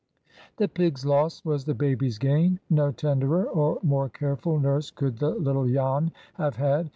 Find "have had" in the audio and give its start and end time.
6.37-6.89